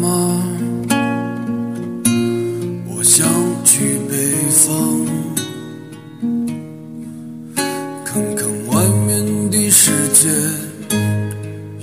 [0.00, 0.08] 妈
[2.88, 3.28] 我想
[3.64, 4.16] 去北
[4.48, 5.06] 方
[8.02, 10.30] 看看外面的世界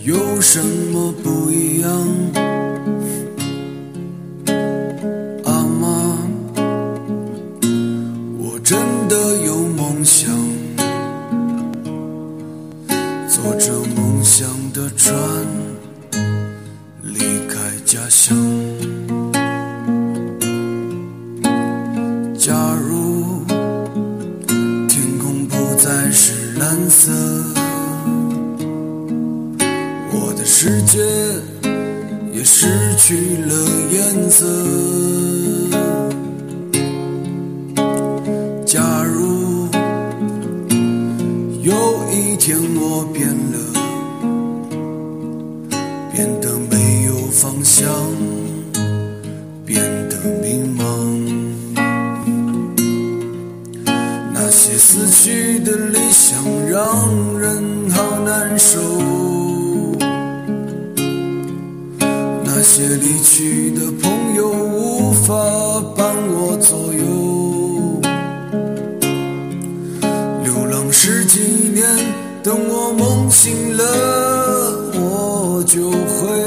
[0.03, 0.59] 有什
[0.91, 1.91] 么不一样。
[5.43, 6.17] 阿妈
[8.39, 9.15] 我真的
[9.45, 10.31] 有梦想
[13.29, 15.66] 坐着梦想的船。
[18.07, 18.37] 开家乡。
[22.37, 23.43] 假如
[24.87, 27.11] 天空不再是蓝色，
[30.13, 30.99] 我的世界
[32.31, 33.53] 也失去了
[33.91, 34.45] 颜色。
[38.65, 39.67] 假如
[41.61, 41.73] 有
[42.09, 43.46] 一天我变了，变
[47.79, 47.85] 将，
[49.63, 50.81] 变得迷茫。
[54.33, 58.79] 那些死去的理想让人好难受，
[62.43, 65.35] 那些离去的朋友无法
[65.95, 67.05] 伴我左右。
[70.43, 71.41] 流浪十几
[71.75, 71.85] 年，
[72.41, 73.83] 等我梦醒了，
[74.95, 76.46] 我就回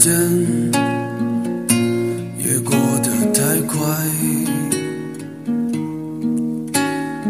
[0.00, 0.12] 时间
[2.38, 2.72] 也过
[3.02, 3.76] 得太快，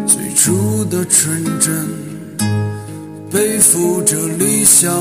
[0.07, 1.89] 最初的纯真
[3.31, 4.93] 背负着理想，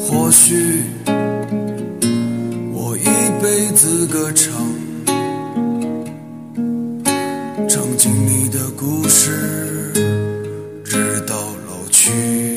[0.00, 0.82] 或许
[2.72, 4.54] 我一辈子歌唱，
[7.68, 9.92] 唱尽你的故事，
[10.82, 11.36] 直到
[11.66, 12.47] 老去。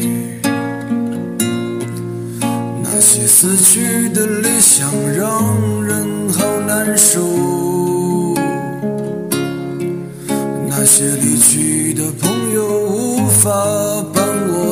[3.14, 7.20] 那些死去的理想让人好难受，
[10.70, 13.52] 那些离去的朋友无法
[14.14, 14.71] 帮我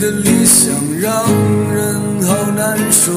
[0.00, 1.12] 的理想让
[1.74, 3.12] 人好难受，